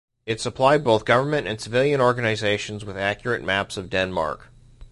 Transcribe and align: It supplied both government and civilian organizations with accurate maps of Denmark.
It 0.25 0.41
supplied 0.41 0.83
both 0.83 1.05
government 1.05 1.45
and 1.45 1.61
civilian 1.61 2.01
organizations 2.01 2.83
with 2.83 2.97
accurate 2.97 3.43
maps 3.43 3.77
of 3.77 3.87
Denmark. 3.91 4.47